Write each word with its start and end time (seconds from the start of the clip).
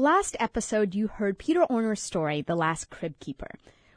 Last 0.00 0.34
episode, 0.40 0.94
you 0.94 1.08
heard 1.08 1.36
Peter 1.36 1.66
Orner's 1.68 2.00
story, 2.00 2.40
The 2.40 2.54
Last 2.54 2.88
Crib 2.88 3.18
Keeper. 3.20 3.50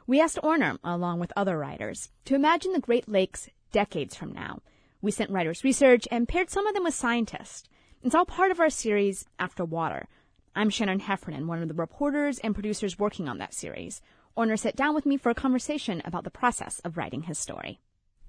We 0.06 0.20
asked 0.20 0.38
Orner, 0.42 0.76
along 0.84 1.18
with 1.18 1.32
other 1.34 1.56
writers, 1.56 2.10
to 2.26 2.34
imagine 2.34 2.74
the 2.74 2.78
Great 2.78 3.08
Lakes 3.08 3.48
decades 3.72 4.14
from 4.14 4.34
now. 4.34 4.60
We 5.00 5.10
sent 5.10 5.30
writers 5.30 5.64
research 5.64 6.06
and 6.10 6.28
paired 6.28 6.50
some 6.50 6.66
of 6.66 6.74
them 6.74 6.84
with 6.84 6.92
scientists. 6.92 7.70
It's 8.02 8.14
all 8.14 8.26
part 8.26 8.50
of 8.50 8.60
our 8.60 8.68
series, 8.68 9.24
After 9.38 9.64
Water. 9.64 10.06
I'm 10.54 10.68
Shannon 10.68 11.00
Heffernan, 11.00 11.46
one 11.46 11.62
of 11.62 11.68
the 11.68 11.74
reporters 11.74 12.38
and 12.40 12.52
producers 12.52 12.98
working 12.98 13.26
on 13.26 13.38
that 13.38 13.54
series. 13.54 14.02
Orner 14.36 14.58
sat 14.58 14.76
down 14.76 14.94
with 14.94 15.06
me 15.06 15.16
for 15.16 15.30
a 15.30 15.34
conversation 15.34 16.02
about 16.04 16.24
the 16.24 16.30
process 16.30 16.80
of 16.80 16.98
writing 16.98 17.22
his 17.22 17.38
story. 17.38 17.80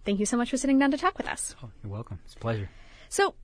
Thank 0.06 0.22
you 0.22 0.26
so 0.26 0.38
much 0.38 0.50
for 0.50 0.56
sitting 0.56 0.80
down 0.80 0.92
to 0.92 0.98
talk 0.98 1.18
with 1.18 1.28
us. 1.28 1.58
Oh, 1.62 1.72
you're 1.84 1.92
welcome. 1.92 2.20
It's 2.24 2.36
a 2.36 2.38
pleasure. 2.38 2.70
So, 3.10 3.36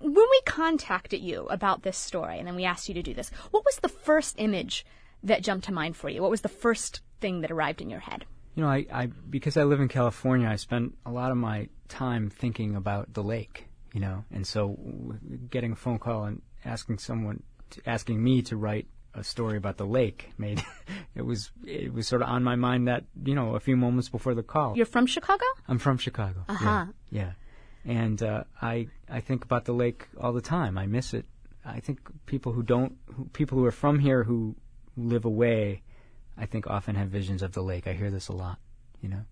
when 0.00 0.14
we 0.14 0.40
contacted 0.44 1.20
you 1.20 1.46
about 1.46 1.82
this 1.82 1.96
story 1.96 2.38
and 2.38 2.46
then 2.46 2.56
we 2.56 2.64
asked 2.64 2.88
you 2.88 2.94
to 2.94 3.02
do 3.02 3.14
this, 3.14 3.30
what 3.50 3.64
was 3.64 3.76
the 3.76 3.88
first 3.88 4.36
image 4.38 4.84
that 5.22 5.42
jumped 5.42 5.66
to 5.66 5.72
mind 5.72 5.96
for 5.96 6.08
you? 6.08 6.22
What 6.22 6.30
was 6.30 6.42
the 6.42 6.48
first 6.48 7.00
thing 7.20 7.40
that 7.40 7.50
arrived 7.50 7.80
in 7.80 7.90
your 7.90 8.00
head? 8.00 8.24
You 8.54 8.62
know, 8.62 8.68
I, 8.68 8.86
I 8.92 9.06
because 9.06 9.56
I 9.56 9.64
live 9.64 9.80
in 9.80 9.88
California, 9.88 10.48
I 10.48 10.56
spent 10.56 10.94
a 11.04 11.10
lot 11.10 11.30
of 11.30 11.36
my 11.36 11.68
time 11.88 12.30
thinking 12.30 12.74
about 12.74 13.12
the 13.12 13.22
lake. 13.22 13.66
You 13.92 14.00
know, 14.00 14.24
and 14.30 14.46
so 14.46 14.76
getting 15.48 15.72
a 15.72 15.76
phone 15.76 15.98
call 15.98 16.24
and 16.24 16.42
asking 16.66 16.98
someone, 16.98 17.42
to, 17.70 17.88
asking 17.88 18.22
me 18.22 18.42
to 18.42 18.56
write 18.56 18.88
a 19.14 19.24
story 19.24 19.56
about 19.56 19.78
the 19.78 19.86
lake 19.86 20.28
made 20.36 20.62
it 21.14 21.22
was 21.22 21.50
it 21.64 21.94
was 21.94 22.06
sort 22.06 22.20
of 22.20 22.28
on 22.28 22.44
my 22.44 22.56
mind 22.56 22.86
that 22.86 23.04
you 23.24 23.34
know 23.34 23.54
a 23.54 23.60
few 23.60 23.76
moments 23.76 24.10
before 24.10 24.34
the 24.34 24.42
call. 24.42 24.76
You're 24.76 24.84
from 24.84 25.06
Chicago? 25.06 25.44
I'm 25.66 25.78
from 25.78 25.96
Chicago. 25.96 26.44
Uh 26.48 26.54
huh. 26.54 26.86
Yeah, 27.10 27.22
yeah. 27.22 27.32
And 27.86 28.20
uh, 28.22 28.44
I 28.60 28.88
I 29.08 29.20
think 29.20 29.44
about 29.44 29.64
the 29.64 29.72
lake 29.72 30.08
all 30.20 30.32
the 30.32 30.40
time. 30.40 30.76
I 30.76 30.86
miss 30.86 31.14
it. 31.14 31.24
I 31.64 31.80
think 31.80 32.00
people 32.26 32.52
who 32.52 32.62
don't, 32.62 32.96
who, 33.14 33.24
people 33.26 33.58
who 33.58 33.64
are 33.64 33.72
from 33.72 33.98
here 33.98 34.24
who 34.24 34.56
live 34.96 35.24
away, 35.24 35.82
I 36.36 36.46
think 36.46 36.66
often 36.66 36.94
have 36.96 37.08
visions 37.08 37.42
of 37.42 37.52
the 37.52 37.62
lake. 37.62 37.86
I 37.86 37.92
hear 37.92 38.10
this 38.10 38.28
a 38.28 38.32
lot, 38.32 38.58
you 39.00 39.08
know. 39.08 39.22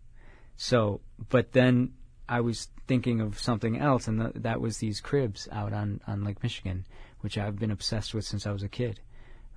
So, 0.56 1.00
but 1.28 1.52
then 1.52 1.94
I 2.28 2.41
was 2.41 2.69
thinking 2.86 3.20
of 3.20 3.38
something 3.38 3.78
else, 3.78 4.08
and 4.08 4.20
th- 4.20 4.42
that 4.42 4.61
was 4.61 4.78
these 4.78 5.00
cribs 5.00 5.48
out 5.50 5.72
on 5.72 6.00
on 6.06 6.24
Lake 6.24 6.42
Michigan, 6.42 6.86
which 7.20 7.36
I've 7.36 7.58
been 7.58 7.72
obsessed 7.72 8.14
with 8.14 8.24
since 8.24 8.46
I 8.46 8.52
was 8.52 8.62
a 8.62 8.68
kid. 8.68 9.00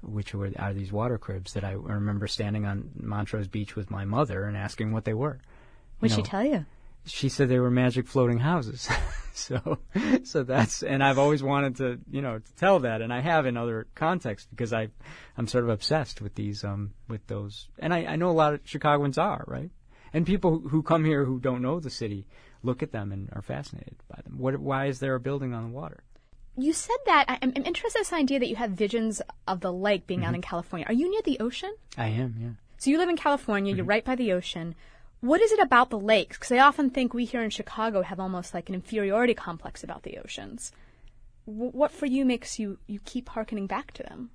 Which 0.01 0.33
were 0.33 0.51
are 0.57 0.73
these 0.73 0.91
water 0.91 1.17
cribs 1.17 1.53
that 1.53 1.63
I 1.63 1.71
remember 1.71 2.27
standing 2.27 2.65
on 2.65 2.91
Montrose 2.99 3.47
Beach 3.47 3.75
with 3.75 3.89
my 3.89 4.05
mother 4.05 4.43
and 4.45 4.55
asking 4.55 4.91
what 4.91 5.05
they 5.05 5.13
were. 5.13 5.39
What'd 5.99 6.17
You 6.17 6.23
she 6.23 6.29
tell 6.29 6.45
you? 6.45 6.65
She 7.07 7.29
said 7.29 7.49
they 7.49 7.59
were 7.59 7.71
magic 7.71 8.07
floating 8.07 8.39
houses. 8.39 8.87
so, 9.33 9.79
so 10.23 10.43
that's, 10.43 10.83
and 10.83 11.03
I've 11.03 11.17
always 11.19 11.41
wanted 11.43 11.77
to, 11.77 11.99
you 12.09 12.21
know, 12.21 12.39
to 12.39 12.55
tell 12.55 12.79
that, 12.79 13.01
and 13.01 13.11
I 13.13 13.21
have 13.21 13.45
in 13.45 13.57
other 13.57 13.87
contexts 13.95 14.47
because 14.49 14.73
I, 14.73 14.89
I'm 15.37 15.47
sort 15.47 15.63
of 15.63 15.69
obsessed 15.69 16.21
with 16.21 16.35
these, 16.35 16.63
um, 16.63 16.93
with 17.07 17.25
those, 17.27 17.67
and 17.79 17.93
I, 17.93 18.05
I 18.05 18.15
know 18.15 18.29
a 18.29 18.31
lot 18.31 18.53
of 18.53 18.61
Chicagoans 18.63 19.17
are, 19.17 19.43
right? 19.47 19.69
And 20.13 20.25
people 20.25 20.59
who, 20.59 20.69
who 20.69 20.83
come 20.83 21.03
here 21.05 21.25
who 21.25 21.39
don't 21.39 21.61
know 21.61 21.79
the 21.79 21.89
city 21.89 22.25
look 22.63 22.81
at 22.83 22.91
them 22.91 23.11
and 23.11 23.29
are 23.33 23.41
fascinated 23.41 23.97
by 24.09 24.21
them. 24.23 24.37
What, 24.37 24.57
why 24.57 24.85
is 24.87 24.99
there 24.99 25.15
a 25.15 25.19
building 25.19 25.53
on 25.53 25.63
the 25.63 25.69
water? 25.75 26.03
You 26.59 26.73
said 26.73 26.97
that. 27.05 27.25
I'm, 27.27 27.53
I'm 27.55 27.65
interested 27.65 27.99
in 27.99 28.01
this 28.01 28.13
idea 28.13 28.39
that 28.39 28.47
you 28.47 28.55
have 28.55 28.71
visions 28.71 29.21
of 29.47 29.59
the 29.59 29.71
lake 29.71 30.07
being 30.07 30.21
out 30.23 30.27
Mm-hmm. 30.29 30.35
in 30.35 30.41
California. 30.41 30.87
Are 30.87 30.93
you 30.93 31.09
near 31.11 31.21
the 31.23 31.39
ocean? 31.39 31.71
I 31.97 32.07
am, 32.07 32.35
yeah. 32.41 32.49
So 32.79 32.89
you 32.89 32.97
live 32.97 33.09
in 33.09 33.17
California, 33.17 33.71
Mm-hmm. 33.71 33.77
you're 33.77 33.85
right 33.85 34.03
by 34.03 34.15
the 34.15 34.33
ocean. 34.33 34.73
What 35.19 35.41
is 35.41 35.51
it 35.51 35.59
about 35.59 35.89
the 35.89 35.99
lakes? 35.99 36.37
Because 36.37 36.51
I 36.51 36.59
often 36.59 36.89
think 36.89 37.13
we 37.13 37.25
here 37.25 37.41
in 37.41 37.49
Chicago 37.49 38.03
have 38.03 38.19
almost 38.19 38.53
like 38.53 38.69
an 38.69 38.75
inferiority 38.75 39.33
complex 39.33 39.83
about 39.83 40.03
the 40.03 40.17
oceans. 40.17 40.71
W- 41.47 41.71
what 41.71 41.91
for 41.91 42.05
you 42.05 42.23
makes 42.23 42.59
you, 42.59 42.77
you 42.87 42.99
keep 43.03 43.29
harkening 43.29 43.65
back 43.65 43.91
to 43.93 44.03
them? 44.03 44.29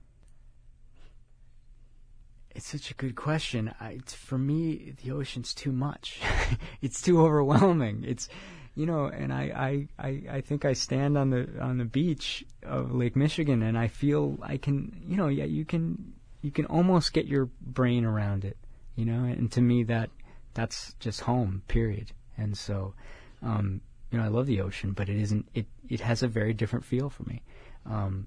It's 2.54 2.66
such 2.66 2.90
a 2.90 2.94
good 2.94 3.14
question. 3.14 3.72
I, 3.80 4.00
for 4.06 4.36
me, 4.36 4.94
the 5.02 5.12
ocean's 5.12 5.54
too 5.54 5.72
much. 5.72 6.20
it's 6.82 7.00
too 7.00 7.22
overwhelming. 7.22 8.04
It's, 8.04 8.28
you 8.74 8.84
know, 8.84 9.06
and 9.06 9.32
I, 9.32 9.88
I, 9.98 10.06
I, 10.06 10.22
I 10.36 10.40
think 10.40 10.64
I 10.64 10.72
stand 10.72 11.16
on 11.16 11.30
the 11.30 11.48
on 11.60 11.78
the 11.78 11.84
beach 11.84 12.44
of 12.62 12.92
Lake 12.92 13.16
Michigan, 13.16 13.62
and 13.62 13.78
I 13.78 13.88
feel 13.88 14.38
I 14.42 14.56
can, 14.56 15.02
you 15.06 15.16
know, 15.16 15.28
yeah, 15.28 15.44
you 15.44 15.64
can, 15.64 16.14
you 16.42 16.50
can 16.50 16.66
almost 16.66 17.12
get 17.12 17.26
your 17.26 17.46
brain 17.60 18.04
around 18.04 18.44
it, 18.44 18.56
you 18.96 19.04
know, 19.04 19.24
and 19.24 19.50
to 19.52 19.60
me 19.60 19.84
that 19.84 20.10
that's 20.54 20.94
just 21.00 21.20
home, 21.20 21.62
period. 21.68 22.12
And 22.36 22.56
so, 22.56 22.94
um, 23.42 23.80
you 24.10 24.18
know, 24.18 24.24
I 24.24 24.28
love 24.28 24.46
the 24.46 24.60
ocean, 24.60 24.92
but 24.92 25.08
it 25.08 25.20
isn't. 25.20 25.48
It 25.54 25.66
it 25.88 26.00
has 26.00 26.22
a 26.22 26.28
very 26.28 26.54
different 26.54 26.84
feel 26.84 27.10
for 27.10 27.24
me. 27.24 27.42
Um, 27.86 28.26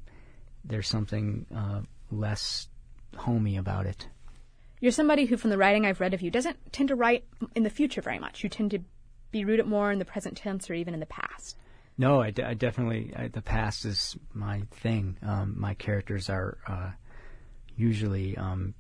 there's 0.64 0.88
something 0.88 1.46
uh, 1.56 1.82
less 2.12 2.68
homey 3.16 3.58
about 3.58 3.86
it. 3.86 4.08
You're 4.80 4.92
somebody 4.92 5.26
who, 5.26 5.38
from 5.38 5.52
the 5.52 5.58
writing 5.58 5.86
I've 5.86 6.00
read 6.00 6.14
of 6.14 6.22
you, 6.22 6.30
doesn't 6.30 6.58
tend 6.72 6.90
to 6.90 6.96
write 6.96 7.26
in 7.56 7.64
the 7.64 7.70
future 7.70 8.02
very 8.02 8.20
much. 8.20 8.44
You 8.44 8.50
tend 8.50 8.72
to 8.72 8.80
be 9.32 9.46
rooted 9.46 9.66
more 9.66 9.92
in 9.92 10.00
the 10.00 10.06
present 10.06 10.38
tense 10.38 10.70
or 10.70 10.74
even 10.74 10.94
in 10.94 11.00
the 11.00 11.06
past. 11.06 11.58
No, 11.98 12.22
I, 12.22 12.32
definitely 12.32 13.14
I, 13.16 13.30
the 13.30 13.42
past 13.42 13.86
is 13.86 14.18
my 14.34 14.64
thing. 14.72 15.18
Um, 15.22 15.56
my 15.58 15.76
characters 15.76 16.30
are 16.30 16.58
uh, 16.68 16.92
usually 17.78 18.38
um, 18.38 18.74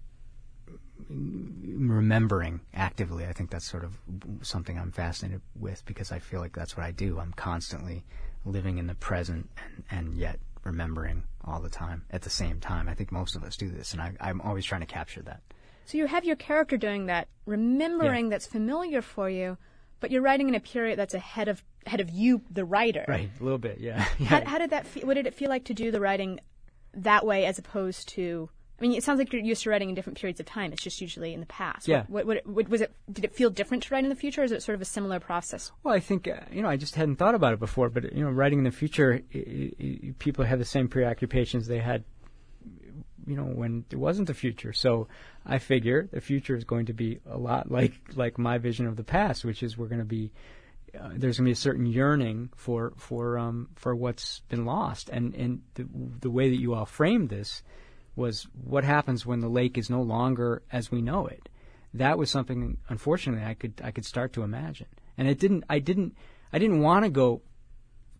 remembering 1.10 2.62
actively. 2.74 3.26
I 3.26 3.34
think 3.34 3.50
that's 3.50 3.70
sort 3.70 3.84
of 3.84 3.98
something 4.42 4.78
I'm 4.78 4.92
fascinated 4.92 5.42
with 5.60 5.86
because 5.86 6.12
I 6.12 6.20
feel 6.20 6.40
like 6.40 6.56
that's 6.56 6.76
what 6.76 6.86
I 6.86 6.92
do. 6.92 7.20
I'm 7.20 7.34
constantly 7.34 8.04
living 8.46 8.78
in 8.78 8.88
the 8.88 8.96
present 8.96 9.50
and, 9.58 9.84
and 9.92 10.14
yet 10.16 10.40
remembering 10.64 11.24
all 11.44 11.62
the 11.62 11.70
time 11.70 12.04
at 12.12 12.24
the 12.24 12.30
same 12.30 12.60
time. 12.60 12.90
I 12.90 12.94
think 12.94 13.12
most 13.12 13.36
of 13.36 13.44
us 13.44 13.56
do 13.56 13.70
this, 13.70 13.94
and 13.94 14.02
I, 14.02 14.14
I'm 14.20 14.42
always 14.42 14.66
trying 14.66 14.82
to 14.82 14.88
capture 14.88 15.22
that. 15.24 15.42
So 15.86 15.98
you 15.98 16.08
have 16.08 16.26
your 16.26 16.36
character 16.36 16.78
doing 16.78 17.06
that, 17.06 17.28
remembering 17.46 18.30
that's 18.30 18.48
familiar 18.48 19.04
for 19.04 19.30
you, 19.30 19.58
but 20.00 20.10
you're 20.10 20.24
writing 20.24 20.50
in 20.50 20.56
a 20.56 20.60
period 20.60 20.98
that's 20.98 21.14
ahead 21.14 21.48
of 21.48 21.64
ahead 21.86 22.02
of 22.02 22.10
you, 22.10 22.42
the 22.50 22.66
writer. 22.66 23.06
Right, 23.08 23.30
a 23.40 23.44
little 23.44 23.60
bit, 23.60 23.80
yeah. 23.80 24.00
How, 24.26 24.44
how 24.44 24.58
did 24.58 24.72
that? 24.72 24.88
Fe- 24.88 25.04
what 25.04 25.14
did 25.14 25.28
it 25.28 25.36
feel 25.36 25.50
like 25.50 25.66
to 25.66 25.74
do 25.76 25.92
the 25.92 26.00
writing 26.00 26.40
that 26.96 27.26
way, 27.26 27.46
as 27.46 27.60
opposed 27.60 28.08
to? 28.10 28.50
I 28.78 28.81
mean, 28.81 28.94
it 28.94 29.03
sounds 29.03 29.19
like 29.19 29.31
you're 29.31 29.41
used 29.41 29.63
to 29.63 29.69
writing 29.69 29.88
in 29.88 29.96
different 29.96 30.19
periods 30.19 30.40
of 30.41 30.46
time. 30.46 30.74
It's 30.74 30.84
just 30.84 31.00
usually 31.00 31.34
in 31.34 31.40
the 31.40 31.46
past. 31.46 31.88
Yeah. 31.88 32.03
What, 32.08 32.25
what, 32.25 32.46
what, 32.46 32.68
was 32.68 32.81
it? 32.81 32.91
Did 33.12 33.24
it 33.24 33.34
feel 33.34 33.50
different 33.50 33.84
to 33.84 33.94
write 33.94 34.03
in 34.03 34.09
the 34.09 34.16
future, 34.16 34.41
or 34.41 34.44
is 34.44 34.52
it 34.52 34.63
sort 34.63 34.75
of 34.75 34.81
a 34.81 34.86
similar 34.86 35.19
process? 35.19 35.72
Well, 35.84 35.94
I 35.94 36.02
think 36.02 36.28
uh, 36.28 36.41
you 36.52 36.62
know 36.62 36.68
I 36.68 36.75
just 36.75 36.96
hadn't 36.96 37.16
thought 37.16 37.36
about 37.36 37.53
it 37.53 37.59
before, 37.59 37.90
but 37.90 38.12
you 38.13 38.24
know, 38.24 38.30
writing 38.30 38.59
in 38.59 38.66
the 38.66 38.72
future, 38.72 39.22
i 39.34 39.38
i 39.38 40.13
people 40.19 40.44
have 40.44 40.59
the 40.59 40.66
same 40.66 40.90
preoccupations 40.90 41.68
they 41.68 41.80
had, 41.80 42.03
you 43.25 43.38
know, 43.38 43.44
when 43.44 43.86
it 43.90 43.97
wasn't 43.97 44.28
the 44.28 44.34
future. 44.34 44.74
So 44.74 45.07
I 45.46 45.59
figure 45.59 46.09
the 46.12 46.22
future 46.22 46.56
is 46.56 46.66
going 46.66 46.88
to 46.88 46.94
be 46.94 47.22
a 47.30 47.38
lot 47.38 47.72
like 47.72 47.94
like 48.16 48.38
my 48.38 48.57
vision 48.57 48.88
of 48.88 48.97
the 48.97 49.06
past, 49.06 49.46
which 49.46 49.63
is 49.63 49.78
we're 49.78 49.88
going 49.88 50.00
to 50.00 50.06
be 50.06 50.34
uh, 51.00 51.12
there's 51.16 51.38
going 51.38 51.46
to 51.46 51.50
be 51.50 51.52
a 51.52 51.56
certain 51.56 51.86
yearning 51.86 52.50
for 52.57 52.92
for 52.97 53.38
um 53.40 53.69
for 53.75 53.96
what's 53.96 54.42
been 54.50 54.66
lost, 54.66 55.07
and 55.07 55.34
and 55.34 55.62
the 55.75 55.88
the 56.19 56.30
way 56.30 56.50
that 56.50 56.59
you 56.59 56.74
all 56.74 56.86
framed 56.86 57.30
this 57.30 57.63
was 58.16 58.48
what 58.53 58.84
happens 58.84 59.26
when 59.26 59.40
the 59.40 59.50
lake 59.50 59.78
is 59.78 59.90
no 59.90 60.02
longer 60.02 60.64
as 60.72 60.92
we 60.92 61.02
know 61.02 61.28
it. 61.28 61.50
That 61.94 62.18
was 62.18 62.30
something, 62.30 62.78
unfortunately, 62.90 63.46
I 63.46 63.53
could 63.53 63.81
I 63.84 63.92
could 63.92 64.06
start 64.06 64.34
to 64.34 64.44
imagine, 64.44 64.88
and 65.18 65.28
it 65.28 65.40
didn't. 65.40 65.64
I 65.70 65.80
didn't. 65.80 66.16
I 66.52 66.59
didn't 66.59 66.81
want 66.81 67.06
to 67.06 67.09
go 67.09 67.42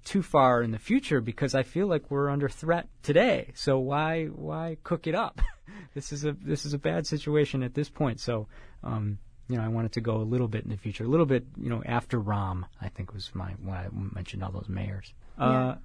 too 0.05 0.22
far 0.22 0.61
in 0.61 0.72
the 0.72 0.79
future 0.79 1.19
because 1.19 1.55
I 1.55 1.63
feel 1.63 1.88
like 1.88 2.09
we're 2.09 2.29
under 2.29 2.47
threat 2.47 2.88
today. 3.03 3.51
So 3.55 3.79
why 3.79 4.28
why 4.28 4.78
cook 4.84 5.07
it 5.07 5.16
up? 5.16 5.41
this 5.94 6.13
is 6.13 6.23
a 6.23 6.34
this 6.34 6.66
is 6.66 6.73
a 6.73 6.78
bad 6.78 7.05
situation 7.05 7.63
at 7.63 7.73
this 7.73 7.89
point. 7.89 8.22
So 8.22 8.47
um, 8.84 9.17
you 9.50 9.57
know, 9.57 9.63
I 9.63 9.67
wanted 9.67 9.91
to 9.94 10.01
go 10.01 10.17
a 10.17 10.23
little 10.23 10.47
bit 10.47 10.63
in 10.63 10.69
the 10.69 10.78
future, 10.78 11.03
a 11.03 11.07
little 11.07 11.25
bit, 11.25 11.45
you 11.57 11.69
know, 11.69 11.84
after 11.85 12.19
Rahm. 12.19 12.63
I 12.81 12.89
think 12.89 13.13
was 13.13 13.29
my 13.34 13.51
when 13.61 13.75
I 13.75 13.88
mentioned 13.91 14.44
all 14.44 14.51
those 14.51 14.69
mayors. 14.69 15.13
Uh, 15.38 15.75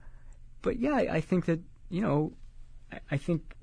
but 0.63 0.79
yeah, 0.79 0.95
I, 0.95 1.17
I 1.17 1.21
think 1.21 1.47
that 1.47 1.61
you 1.89 2.03
know, 2.03 2.33
I, 2.93 3.01
I 3.11 3.17
think 3.17 3.57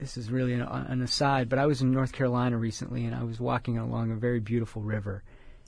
this 0.00 0.16
is 0.16 0.30
really 0.30 0.54
an, 0.54 0.62
uh, 0.62 0.86
an 0.88 1.02
aside, 1.02 1.48
but 1.48 1.58
I 1.58 1.66
was 1.66 1.82
in 1.82 1.92
North 1.92 2.12
Carolina 2.12 2.56
recently, 2.56 3.04
and 3.04 3.14
I 3.14 3.22
was 3.22 3.38
walking 3.38 3.76
along 3.76 4.10
a 4.10 4.16
very 4.16 4.40
beautiful 4.40 4.82
river, 4.82 5.22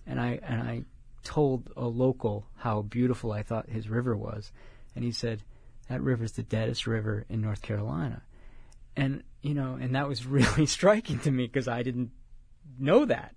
and 0.06 0.18
I 0.18 0.40
and 0.42 0.62
I 0.62 0.82
told 1.22 1.70
a 1.76 1.86
local 1.86 2.46
how 2.56 2.82
beautiful 2.82 3.30
I 3.30 3.42
thought 3.42 3.68
his 3.68 3.88
river 3.88 4.16
was, 4.16 4.50
and 4.96 5.04
he 5.04 5.12
said, 5.12 5.42
"That 5.88 6.00
river's 6.00 6.32
the 6.32 6.42
deadest 6.42 6.86
river 6.86 7.26
in 7.28 7.42
North 7.42 7.60
Carolina," 7.60 8.22
and 8.96 9.22
you 9.42 9.52
know, 9.52 9.78
and 9.78 9.94
that 9.94 10.08
was 10.08 10.24
really 10.38 10.66
striking 10.66 11.18
to 11.20 11.30
me 11.30 11.46
because 11.46 11.68
I 11.68 11.82
didn't 11.82 12.10
know 12.78 13.04
that, 13.04 13.34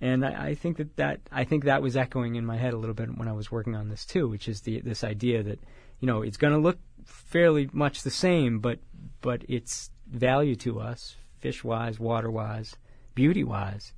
and 0.00 0.24
I, 0.24 0.46
I 0.48 0.54
think 0.54 0.78
that 0.78 0.96
that 0.96 1.20
I 1.30 1.44
think 1.44 1.64
that 1.64 1.82
was 1.82 1.98
echoing 1.98 2.36
in 2.36 2.46
my 2.46 2.56
head 2.56 2.72
a 2.72 2.78
little 2.78 2.94
bit 2.94 3.16
when 3.16 3.28
I 3.28 3.32
was 3.32 3.52
working 3.52 3.76
on 3.76 3.90
this 3.90 4.06
too, 4.06 4.26
which 4.26 4.48
is 4.48 4.62
the 4.62 4.80
this 4.80 5.04
idea 5.04 5.42
that 5.42 5.58
you 6.00 6.06
know 6.06 6.22
it's 6.22 6.38
going 6.38 6.54
to 6.54 6.58
look 6.58 6.78
fairly 7.04 7.68
much 7.74 8.02
the 8.02 8.10
same, 8.10 8.60
but 8.60 8.78
but 9.20 9.44
its 9.48 9.90
value 10.10 10.56
to 10.56 10.80
us, 10.80 11.16
fish 11.38 11.64
wise, 11.64 11.98
water 11.98 12.30
wise, 12.30 12.76
beauty 13.14 13.44
wise, 13.44 13.92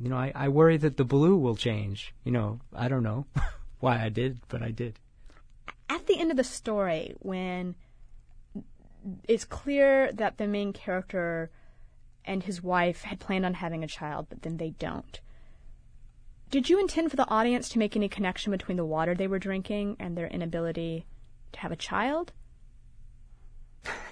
you 0.00 0.08
know, 0.08 0.16
I, 0.16 0.32
I 0.34 0.48
worry 0.48 0.76
that 0.78 0.96
the 0.96 1.04
blue 1.04 1.36
will 1.36 1.56
change. 1.56 2.14
You 2.24 2.32
know, 2.32 2.60
I 2.74 2.88
don't 2.88 3.02
know 3.02 3.26
why 3.80 4.02
I 4.02 4.08
did, 4.08 4.40
but 4.48 4.62
I 4.62 4.70
did. 4.70 4.98
At 5.88 6.06
the 6.06 6.18
end 6.18 6.30
of 6.30 6.36
the 6.36 6.44
story, 6.44 7.14
when 7.20 7.74
it's 9.28 9.44
clear 9.44 10.10
that 10.12 10.38
the 10.38 10.46
main 10.46 10.72
character 10.72 11.50
and 12.24 12.42
his 12.42 12.62
wife 12.62 13.02
had 13.02 13.20
planned 13.20 13.44
on 13.44 13.54
having 13.54 13.84
a 13.84 13.88
child, 13.88 14.26
but 14.28 14.42
then 14.42 14.56
they 14.56 14.70
don't. 14.70 15.20
Did 16.50 16.70
you 16.70 16.80
intend 16.80 17.10
for 17.10 17.16
the 17.16 17.28
audience 17.28 17.68
to 17.70 17.78
make 17.78 17.96
any 17.96 18.08
connection 18.08 18.50
between 18.50 18.76
the 18.76 18.84
water 18.84 19.14
they 19.14 19.26
were 19.26 19.38
drinking 19.38 19.96
and 19.98 20.16
their 20.16 20.28
inability 20.28 21.04
to 21.52 21.60
have 21.60 21.72
a 21.72 21.76
child? 21.76 22.32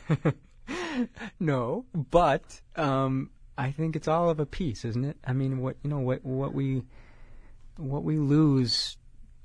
no, 1.40 1.84
but 1.94 2.60
um, 2.76 3.30
I 3.56 3.70
think 3.70 3.96
it's 3.96 4.08
all 4.08 4.30
of 4.30 4.40
a 4.40 4.46
piece, 4.46 4.84
isn't 4.84 5.04
it? 5.04 5.16
I 5.24 5.32
mean, 5.32 5.60
what 5.60 5.76
you 5.82 5.90
know, 5.90 5.98
what 5.98 6.24
what 6.24 6.54
we 6.54 6.82
what 7.76 8.04
we 8.04 8.18
lose 8.18 8.96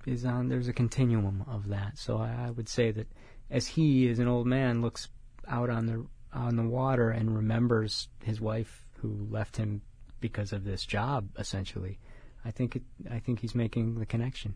is 0.05 0.25
on. 0.25 0.47
There's 0.47 0.67
a 0.67 0.73
continuum 0.73 1.43
of 1.47 1.67
that. 1.69 1.97
So 1.97 2.17
I, 2.17 2.47
I 2.47 2.51
would 2.51 2.69
say 2.69 2.91
that 2.91 3.07
as 3.49 3.67
he, 3.67 4.09
as 4.09 4.19
an 4.19 4.27
old 4.27 4.47
man, 4.47 4.81
looks 4.81 5.09
out 5.47 5.69
on 5.69 5.85
the 5.85 6.05
on 6.33 6.55
the 6.55 6.63
water 6.63 7.09
and 7.09 7.35
remembers 7.35 8.09
his 8.23 8.41
wife 8.41 8.85
who 8.97 9.27
left 9.29 9.57
him 9.57 9.81
because 10.19 10.51
of 10.51 10.63
this 10.63 10.85
job, 10.85 11.29
essentially, 11.37 11.99
I 12.43 12.51
think 12.51 12.75
it, 12.75 12.83
I 13.09 13.19
think 13.19 13.39
he's 13.39 13.55
making 13.55 13.99
the 13.99 14.05
connection. 14.05 14.55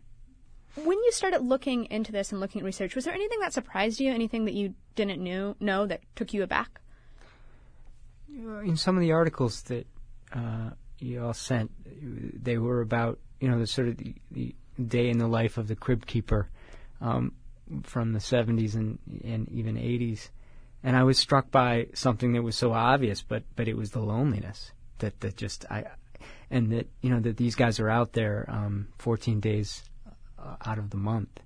When 0.74 0.98
you 0.98 1.12
started 1.12 1.42
looking 1.42 1.86
into 1.86 2.12
this 2.12 2.32
and 2.32 2.40
looking 2.40 2.62
at 2.62 2.64
research, 2.64 2.94
was 2.94 3.04
there 3.04 3.14
anything 3.14 3.40
that 3.40 3.52
surprised 3.52 4.00
you? 4.00 4.10
Anything 4.10 4.46
that 4.46 4.54
you 4.54 4.74
didn't 4.94 5.22
know 5.22 5.54
know 5.60 5.86
that 5.86 6.00
took 6.14 6.32
you 6.32 6.42
aback? 6.42 6.80
In 8.34 8.76
some 8.76 8.96
of 8.96 9.00
the 9.00 9.12
articles 9.12 9.62
that 9.62 9.86
uh, 10.32 10.70
you 10.98 11.22
all 11.22 11.34
sent, 11.34 11.70
they 12.42 12.58
were 12.58 12.80
about 12.80 13.18
you 13.40 13.48
know 13.48 13.58
the 13.58 13.66
sort 13.66 13.88
of 13.88 13.96
the, 13.98 14.14
the 14.30 14.54
day 14.82 15.10
in 15.10 15.18
the 15.18 15.26
life 15.26 15.58
of 15.58 15.68
the 15.68 15.76
crib 15.76 16.06
keeper 16.06 16.48
um, 17.00 17.32
from 17.82 18.12
the 18.12 18.18
70s 18.18 18.74
and, 18.74 18.98
and 19.24 19.48
even 19.50 19.76
80s, 19.76 20.30
and 20.82 20.96
I 20.96 21.02
was 21.02 21.18
struck 21.18 21.50
by 21.50 21.88
something 21.94 22.32
that 22.32 22.42
was 22.42 22.56
so 22.56 22.72
obvious, 22.72 23.22
but 23.22 23.42
but 23.54 23.68
it 23.68 23.76
was 23.76 23.90
the 23.90 24.00
loneliness 24.00 24.72
that 24.98 25.20
that 25.20 25.36
just 25.36 25.66
I 25.70 25.84
and 26.50 26.70
that 26.72 26.88
you 27.00 27.10
know 27.10 27.20
that 27.20 27.36
these 27.36 27.54
guys 27.54 27.80
are 27.80 27.90
out 27.90 28.12
there 28.12 28.46
um, 28.48 28.88
14 28.98 29.40
days 29.40 29.82
uh, 30.38 30.56
out 30.64 30.78
of 30.78 30.90
the 30.90 30.96
month, 30.96 31.40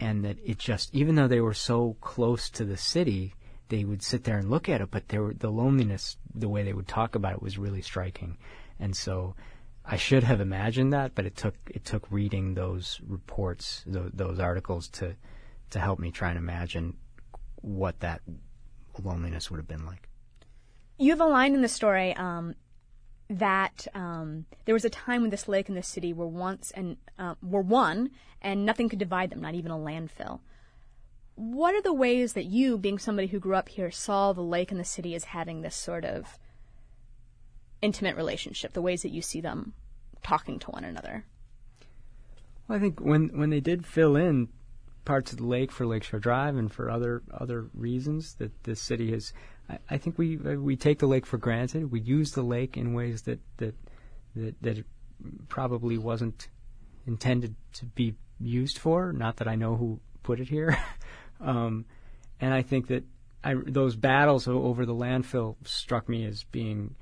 and 0.00 0.24
that 0.24 0.38
it 0.44 0.58
just 0.58 0.94
even 0.94 1.14
though 1.14 1.28
they 1.28 1.40
were 1.40 1.54
so 1.54 1.96
close 2.00 2.50
to 2.50 2.64
the 2.64 2.76
city, 2.76 3.34
they 3.68 3.84
would 3.84 4.02
sit 4.02 4.24
there 4.24 4.38
and 4.38 4.50
look 4.50 4.68
at 4.68 4.80
it, 4.80 4.90
but 4.90 5.08
there 5.08 5.22
were, 5.22 5.34
the 5.34 5.50
loneliness, 5.50 6.16
the 6.34 6.48
way 6.48 6.62
they 6.62 6.72
would 6.72 6.88
talk 6.88 7.14
about 7.14 7.34
it, 7.34 7.42
was 7.42 7.58
really 7.58 7.82
striking, 7.82 8.38
and 8.78 8.96
so. 8.96 9.34
I 9.90 9.96
should 9.96 10.22
have 10.22 10.42
imagined 10.42 10.92
that, 10.92 11.14
but 11.14 11.24
it 11.24 11.34
took 11.34 11.54
it 11.66 11.82
took 11.82 12.06
reading 12.10 12.52
those 12.52 13.00
reports, 13.06 13.82
those, 13.86 14.10
those 14.12 14.38
articles, 14.38 14.86
to 14.88 15.16
to 15.70 15.80
help 15.80 15.98
me 15.98 16.10
try 16.10 16.28
and 16.28 16.36
imagine 16.36 16.98
what 17.62 18.00
that 18.00 18.20
loneliness 19.02 19.50
would 19.50 19.58
have 19.58 19.68
been 19.68 19.86
like. 19.86 20.08
You 20.98 21.10
have 21.10 21.20
a 21.20 21.26
line 21.26 21.54
in 21.54 21.62
the 21.62 21.68
story 21.68 22.14
um, 22.16 22.54
that 23.30 23.86
um, 23.94 24.46
there 24.64 24.74
was 24.74 24.84
a 24.84 24.90
time 24.90 25.22
when 25.22 25.30
this 25.30 25.48
lake 25.48 25.68
and 25.68 25.76
this 25.76 25.88
city 25.88 26.12
were 26.12 26.26
once 26.26 26.70
and 26.72 26.96
uh, 27.18 27.34
were 27.42 27.62
one, 27.62 28.10
and 28.42 28.64
nothing 28.64 28.88
could 28.88 28.98
divide 28.98 29.30
them, 29.30 29.40
not 29.40 29.54
even 29.54 29.70
a 29.70 29.76
landfill. 29.76 30.40
What 31.38 31.74
are 31.74 31.82
the 31.82 31.92
ways 31.92 32.32
that 32.32 32.46
you, 32.46 32.76
being 32.78 32.98
somebody 32.98 33.28
who 33.28 33.38
grew 33.38 33.54
up 33.54 33.68
here, 33.68 33.92
saw 33.92 34.32
the 34.32 34.42
lake 34.42 34.72
and 34.72 34.80
the 34.80 34.84
city 34.84 35.14
as 35.14 35.24
having 35.24 35.62
this 35.62 35.76
sort 35.76 36.04
of 36.04 36.36
intimate 37.80 38.16
relationship? 38.16 38.72
The 38.72 38.82
ways 38.82 39.02
that 39.02 39.12
you 39.12 39.22
see 39.22 39.40
them 39.40 39.72
talking 40.24 40.58
to 40.58 40.70
one 40.72 40.82
another. 40.82 41.24
Well, 42.66 42.78
I 42.78 42.80
think 42.80 43.00
when 43.00 43.28
when 43.38 43.50
they 43.50 43.60
did 43.60 43.86
fill 43.86 44.16
in 44.16 44.48
parts 45.04 45.30
of 45.30 45.38
the 45.38 45.46
lake 45.46 45.70
for 45.70 45.86
Lakeshore 45.86 46.20
Drive 46.20 46.56
and 46.56 46.72
for 46.72 46.90
other 46.90 47.22
other 47.32 47.68
reasons 47.72 48.34
that 48.34 48.64
this 48.64 48.80
city 48.80 49.12
has 49.12 49.32
I, 49.70 49.78
I 49.90 49.98
think 49.98 50.18
we 50.18 50.36
we 50.36 50.74
take 50.74 50.98
the 50.98 51.06
lake 51.06 51.24
for 51.24 51.38
granted. 51.38 51.92
We 51.92 52.00
use 52.00 52.32
the 52.32 52.42
lake 52.42 52.76
in 52.76 52.94
ways 52.94 53.22
that 53.22 53.38
that 53.58 53.74
that, 54.34 54.60
that 54.62 54.84
probably 55.48 55.98
wasn't 55.98 56.48
intended 57.06 57.54
to 57.74 57.86
be 57.86 58.14
used 58.40 58.78
for. 58.78 59.12
Not 59.12 59.36
that 59.36 59.48
I 59.48 59.54
know 59.54 59.76
who 59.76 60.00
put 60.22 60.40
it 60.40 60.48
here, 60.48 60.78
um, 61.40 61.84
and 62.40 62.52
I 62.52 62.62
think 62.62 62.88
that 62.88 63.04
I, 63.42 63.54
those 63.54 63.96
battles 63.96 64.48
over 64.48 64.84
the 64.84 64.94
landfill 64.94 65.56
struck 65.64 66.08
me 66.08 66.24
as 66.24 66.44
being 66.44 66.94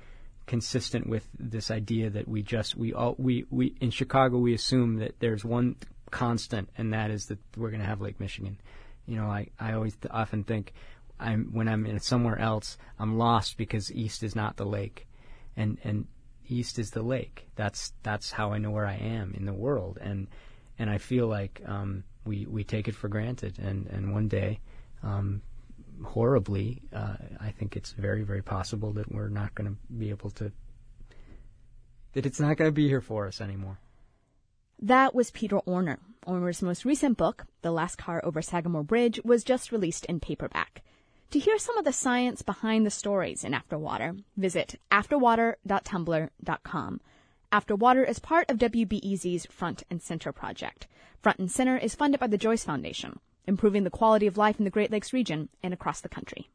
consistent 0.45 1.07
with 1.07 1.27
this 1.37 1.69
idea 1.69 2.09
that 2.09 2.27
we 2.27 2.41
just 2.41 2.75
we 2.75 2.93
all 2.93 3.15
we, 3.17 3.45
we 3.49 3.75
in 3.81 3.91
Chicago 3.91 4.37
we 4.37 4.53
assume 4.53 4.97
that 4.97 5.19
there's 5.19 5.43
one 5.43 5.75
constant 6.09 6.69
and 6.77 6.93
that 6.93 7.11
is 7.11 7.25
that 7.25 7.39
we're 7.57 7.69
going 7.69 7.81
to 7.81 7.87
have 7.87 8.01
Lake 8.01 8.19
Michigan. 8.19 8.57
You 9.05 9.17
know, 9.17 9.25
I 9.25 9.47
I 9.59 9.73
always 9.73 9.95
th- 9.95 10.11
often 10.11 10.43
think 10.43 10.73
I'm 11.19 11.49
when 11.51 11.67
I'm 11.67 11.85
in 11.85 11.99
somewhere 11.99 12.39
else, 12.39 12.77
I'm 12.99 13.17
lost 13.17 13.57
because 13.57 13.91
east 13.91 14.23
is 14.23 14.35
not 14.35 14.57
the 14.57 14.65
lake, 14.65 15.07
and 15.55 15.77
and 15.83 16.07
east 16.47 16.77
is 16.79 16.91
the 16.91 17.01
lake. 17.01 17.47
That's 17.55 17.93
that's 18.03 18.31
how 18.31 18.51
I 18.51 18.57
know 18.57 18.71
where 18.71 18.85
I 18.85 18.95
am 18.95 19.33
in 19.35 19.45
the 19.45 19.53
world, 19.53 19.97
and 20.01 20.27
and 20.77 20.89
I 20.89 20.97
feel 20.97 21.27
like 21.27 21.61
um, 21.65 22.03
we 22.27 22.45
we 22.45 22.63
take 22.63 22.87
it 22.87 22.95
for 22.95 23.07
granted, 23.07 23.57
and 23.59 23.87
and 23.87 24.13
one 24.13 24.27
day, 24.27 24.59
um, 25.03 25.41
horribly, 26.03 26.81
uh, 26.93 27.15
I 27.39 27.51
think 27.51 27.75
it's 27.75 27.91
very 27.91 28.23
very 28.23 28.41
possible 28.41 28.91
that 28.93 29.11
we're 29.11 29.29
not 29.29 29.55
going 29.55 29.71
to 29.71 29.77
be 29.93 30.09
able 30.09 30.31
to 30.31 30.51
that 32.13 32.25
it's 32.25 32.39
not 32.39 32.57
going 32.57 32.67
to 32.67 32.73
be 32.73 32.87
here 32.87 33.01
for 33.01 33.27
us 33.27 33.41
anymore. 33.41 33.79
That 34.79 35.15
was 35.15 35.31
Peter 35.31 35.57
Orner. 35.67 35.97
Orner's 36.27 36.61
most 36.61 36.85
recent 36.85 37.17
book, 37.17 37.45
The 37.61 37.71
Last 37.71 37.97
Car 37.97 38.21
Over 38.23 38.41
Sagamore 38.41 38.83
Bridge, 38.83 39.19
was 39.23 39.43
just 39.43 39.71
released 39.71 40.05
in 40.05 40.19
paperback. 40.19 40.83
To 41.31 41.39
hear 41.39 41.57
some 41.57 41.77
of 41.77 41.85
the 41.85 41.93
science 41.93 42.41
behind 42.41 42.85
the 42.85 42.91
stories 42.91 43.43
in 43.43 43.53
Afterwater, 43.53 44.15
visit 44.35 44.79
afterwater.tumblr.com. 44.91 47.01
Afterwater 47.51 48.03
is 48.03 48.19
part 48.19 48.49
of 48.49 48.57
WBEZ's 48.57 49.45
Front 49.45 49.83
and 49.89 50.01
Center 50.01 50.31
project. 50.31 50.87
Front 51.21 51.39
and 51.39 51.51
Center 51.51 51.77
is 51.77 51.95
funded 51.95 52.19
by 52.19 52.27
the 52.27 52.37
Joyce 52.37 52.63
Foundation, 52.63 53.19
improving 53.45 53.83
the 53.83 53.89
quality 53.89 54.27
of 54.27 54.37
life 54.37 54.59
in 54.59 54.65
the 54.65 54.71
Great 54.71 54.91
Lakes 54.91 55.13
region 55.13 55.49
and 55.63 55.73
across 55.73 56.01
the 56.01 56.09
country. 56.09 56.49